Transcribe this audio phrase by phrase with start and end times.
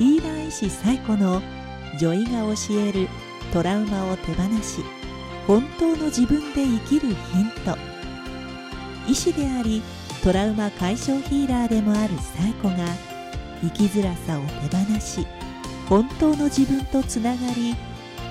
[0.00, 1.42] ヒーラー医師最古の
[1.98, 3.06] 女医が教える
[3.52, 4.82] トラウマを手放し
[5.46, 7.16] 本当の自分で生きるヒン
[7.66, 7.76] ト。
[9.06, 9.82] 医師であり
[10.24, 12.86] トラウマ解消ヒーラーでもある最古が
[13.60, 15.26] 生きづらさを手放し
[15.86, 17.76] 本当の自分とつながり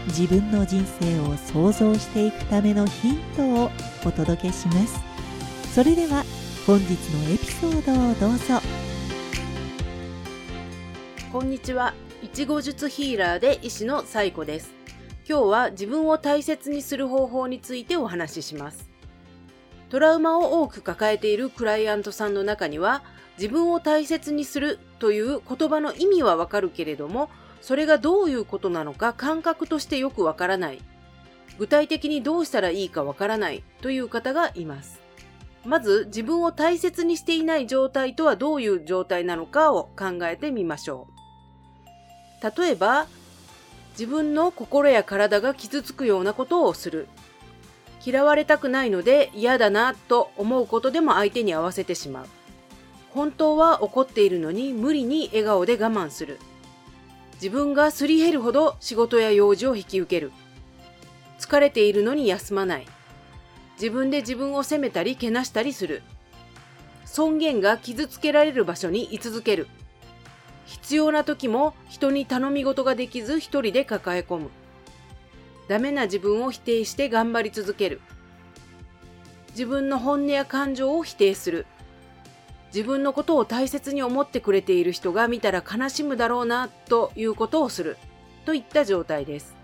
[0.08, 3.70] 自分の人生を創造していくためのヒントを
[4.04, 5.00] お届けします。
[5.72, 6.24] それでは
[6.66, 8.89] 本日のエピソードをどうぞ。
[11.32, 11.94] こんにちは。
[12.24, 14.74] いちご術ヒーラーで医師のサイコです。
[15.30, 18.90] 今日は自分を大切にする方法についてお話しします。
[19.90, 23.04] トラウマを多く抱えているクライアントさんの中には、
[23.38, 27.30] 自分を大切にするという言葉の意味はわかるけれども、
[27.62, 30.82] それがどういうことなのか感覚としてよくわからない。
[31.60, 35.00] 具体的にどうしたらいいかわからないという方がいます。
[35.64, 41.19] まず自分を大切にしていない状態とはどういう状態なのかを考えてみましょう。
[42.42, 43.08] 例えば
[43.92, 47.08] 自分の心や体が傷つくようなことをする。
[48.06, 52.28] 嫌われたくないので嫌だなと思うことでも相手に合わせてしまう。
[53.10, 56.40] 本当は怒っているのに無理に笑顔で我慢する。
[57.34, 60.32] 自分がすり減るほど仕事や用事を引き受ける。
[61.40, 62.86] 疲れているのに休まない。
[63.76, 66.02] 自分で自分を責めたりけなしたりする。
[67.06, 69.68] 尊厳が傷つけられる場所に居続ける。
[70.90, 74.50] 必要な時も人に頼み事ができず一人で抱え込む。
[75.68, 78.02] ダメな自分を否定して頑張り続ける。
[79.52, 81.68] 自分の本音や感情を否定する。
[82.74, 87.96] 自分のことを大切に思ってくれている人が見たら悲しむだろうなということをする。
[88.48, 89.56] といった状態です。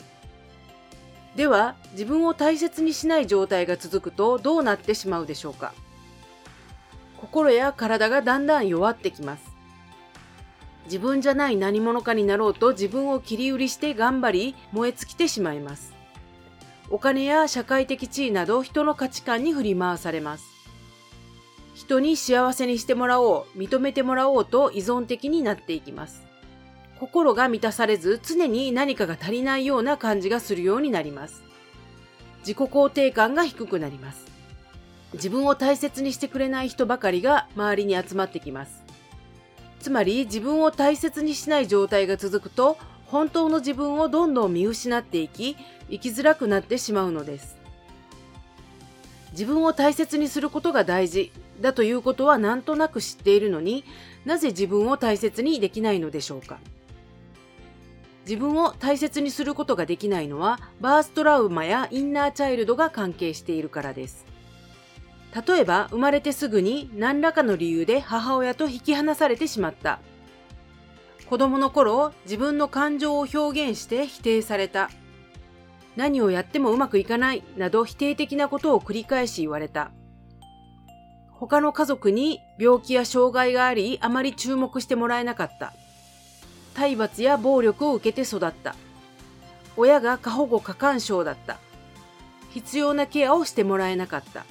[1.36, 5.74] では、自分を大切にしない状態が続くとどうなってしまうでしょうか
[7.18, 9.55] 心や体がだんだん弱ってきます。
[10.86, 15.94] 自分じゃない何者かになろうと自分を切り売りして頑張り燃え尽きてしまいます。
[16.90, 20.46] お金や社会的地位など人の価値観に振り回されます。
[21.74, 26.24] 人に幸せにしてもらおう、認めてもらおうと依存的になっていきます。
[27.00, 31.44] 心が満たされず常に何かが足りないような感じがするようになります。
[32.40, 34.26] 自己肯定感が低くなります。
[35.14, 38.85] 自分を大切にしてくれない人ばかりが周りに集まってきます。
[39.86, 45.56] つまり自分を大切にしない状態が続くと本当の自分をどんどん見失っていき
[45.92, 47.56] 生きづらくなってしまうのです。
[49.34, 51.32] 自分を大切にすることが大事
[51.62, 53.84] だということはなんとなく知っているのに
[54.26, 56.58] なぜ自分を大切にできないのでしょうか。
[58.28, 64.26] 自分を大切にすることができないのはバーストラウマやインナーチャイルドが関係しているからです。
[65.36, 70.00] 例えば生まれてすぐに何らかの理由で母親と引き離されてしまった。
[71.30, 74.90] 子供の頃自分の感情を表現して否定された。
[75.98, 79.92] 何をやってもうまくいかないなど否定的なことを繰り返し言われた。
[81.32, 85.74] 他の家族に病気や障害がありあまり注目してもらえなかった。
[86.76, 88.76] 体罰や暴力を受けて育った。
[89.76, 91.58] 親が過保護過干渉だった。
[92.52, 94.46] 必要なケアをしてもらえなかった。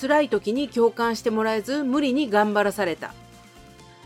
[0.00, 3.12] 辛い時に共感してもらえず無理に頑張らされた。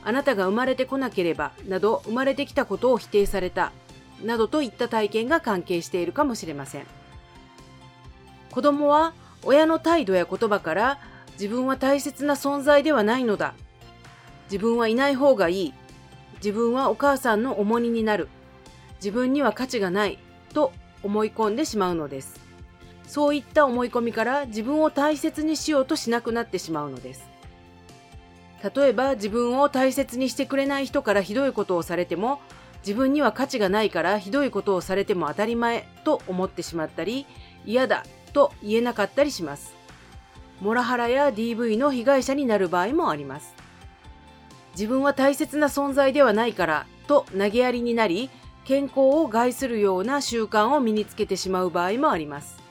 [0.02, 3.72] あなたが生まれてこなければなど生まれてきたことを否定された
[4.22, 6.86] などといった体験が関係しているかもしれません。
[8.50, 10.98] 子供は親の態度や言葉から
[11.32, 13.54] 自分は大切な存在ではないのだ。
[14.50, 15.74] 自分はいない方がいい。
[16.36, 18.28] 自分はお母さんの重荷になる。
[18.96, 20.18] 自分には価値がない
[20.52, 20.72] と
[21.02, 22.43] 思い込んでしまうのです。
[23.06, 27.28] そういった思い込みから自分を大切にしようとしなくなってしまうのです。
[28.74, 32.40] 例えば自分を大切にしてくれない人からひどいことをされても
[32.80, 37.26] 自分には価値がないからひどいことをされても当たり前と思ってしまったり
[37.66, 39.74] 嫌だと言えなかったりします。
[40.60, 43.54] モラハラや DV の被害者になる場合もあります。
[44.72, 48.30] 自分は大切な存在ではないからと投げやりになり
[48.64, 52.63] 健康を害するような習慣を身につけてしまう場合もあります。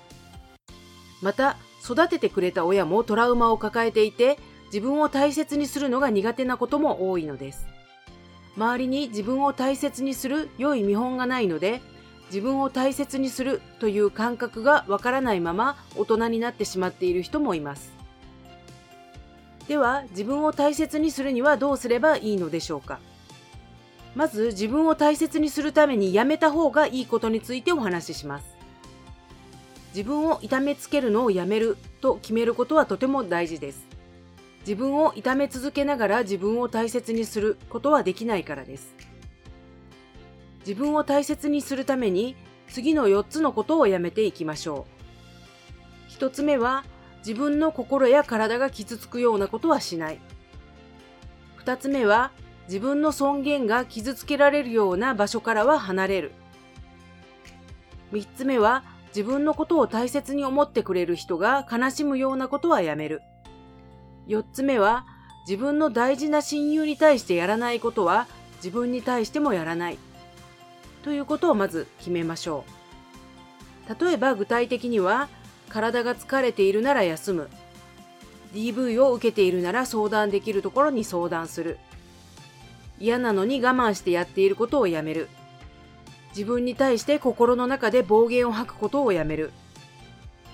[1.24, 7.66] また育ててくれた親もトラウマを抱えていて自分を大切にするのが苦手なことも多いのです。
[8.56, 11.82] 周りに自分を大切にする良い見本がないので
[12.28, 17.92] 自分を大切にするという感覚がわからないまま大人になってしまっている人もいます。
[19.68, 23.00] では自分を大切にするにはどうすればいいのでしょうか？
[24.14, 28.53] まず自分を大切にするためにやめた方がいいことについてお話しします。
[29.96, 33.86] 自分を痛めつけるのをやめると決めることはとても大事です。
[34.62, 38.96] 自分を痛め続けながら自分を大切にすることはできないからです。
[40.62, 42.36] 自分を大切にするために
[42.70, 44.88] 次の4つのことをやめていきましょ
[46.10, 46.12] う。
[46.20, 46.86] 1つ目は
[47.20, 50.20] 自分の心や体が傷つくようなことはしない。
[51.64, 52.32] 2つ目は
[52.68, 56.32] 自分の尊厳が傷つけられるような場所からは離れる。
[58.12, 58.84] 3つ目は
[59.16, 63.22] 自分のことを大切に思ってくれる人が悲しむようなことはやめる。
[64.28, 65.06] 4つ目は
[65.48, 69.98] 自分の大事な親友に対してやらないことは自分に対してもやらない。
[71.04, 72.64] ということをまず決めましょ
[73.88, 74.04] う。
[74.04, 75.28] 例えば具体的には
[75.70, 77.50] 体が疲れているなら休む。
[78.54, 81.78] DV を受けているなら相談できるところに相談する。
[83.00, 85.28] 嫌なのに我慢してやっていることをやめる。
[86.36, 89.52] 自分に対して心の中で暴言を吐くことをやめる。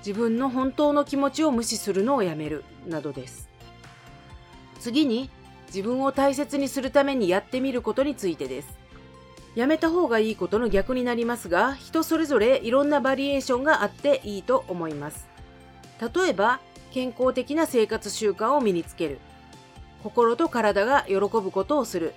[0.05, 2.63] 自分の本当の気持ちを無視するのをやめる。
[2.87, 3.49] などです。
[4.79, 5.29] 次に
[5.67, 8.77] 自分を大切にするためにやってみることについてです。
[9.55, 15.27] やめた方がいいことの逆になりますが、人それぞれいろんなバリエーションがあっていいと思います。
[16.01, 16.59] 例えば、
[16.91, 19.19] 健康的な生活習慣を身につける。
[20.03, 22.13] 心と体が喜ぶことをする。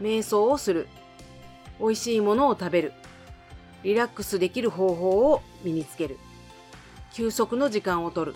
[0.00, 0.88] 瞑想をする。
[1.80, 2.92] 美味しいものを食べる。
[3.82, 6.18] リラックスできる方法を身につける。
[7.12, 8.34] 休息の時間をとる。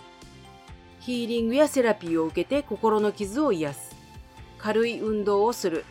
[1.01, 3.97] ヒーリングやセラピーを受けて心の傷を癒す。
[4.59, 5.85] 軽い運動をする。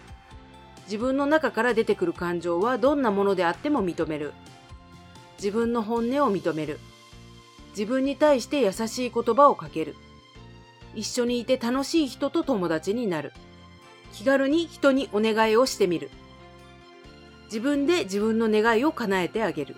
[0.85, 4.33] 自分の中から出てくる感情はどんなものであっても認める。
[5.38, 6.79] 自分の本音を認める。
[7.71, 9.95] 自分に対して優しい言葉をかける。
[10.95, 13.33] 一緒にいて楽しい人と友達になる。
[14.13, 16.09] 気軽に人にお願いをしてみる。
[17.47, 19.75] 自分で自分の願いを叶えてあげる。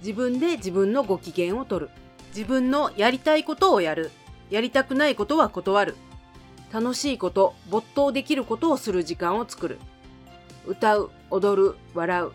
[0.00, 1.90] 自分で自分のご機嫌をとる。
[2.34, 4.10] 自分のやりたいことをやる。
[4.50, 5.96] やりたくないことは断る。
[6.72, 9.78] 楽しいこと、没頭できることをする時間を作る。
[10.66, 12.30] 歌う、踊る、笑う。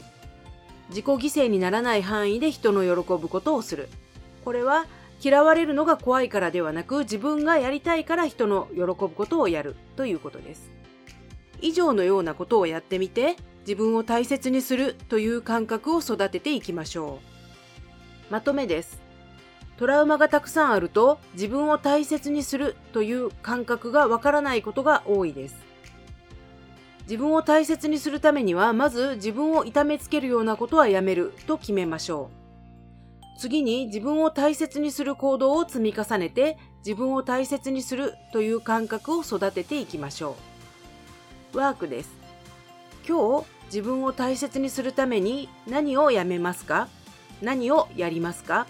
[0.90, 3.90] 自己犠牲にならない範囲で人の喜ぶことをする。
[4.46, 4.86] これは
[5.22, 10.70] 嫌われるのが怖いからではなく自分がやりたいから人の喜ぶことをやるということです。
[11.60, 13.36] 以上のようなことをやってみて
[13.68, 17.20] 自分を大切にするという感覚を育てていきましょ
[18.30, 18.32] う。
[18.32, 19.02] まとめです。
[19.76, 25.58] トラウマがたくさんあると自分を大切にするという感覚がわからないことが多いです。
[27.02, 32.30] 自分を大切にするためにはまず自分を痛めつけるようなことはやめると決めましょ
[33.36, 33.38] う。
[33.38, 40.38] 次に自分を大切にする行動を積み重ねて自分を大切にするという感覚を育てていきましょ
[41.54, 41.58] う。
[41.58, 42.10] ワークです。
[43.06, 46.88] 今日自分を大切にするために何をやめますか？
[47.42, 48.68] 何をやりますか？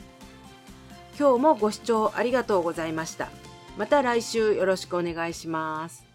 [1.20, 3.30] 今日もご視聴ありがとうございました。
[3.78, 6.07] また来週よろしくお願いします。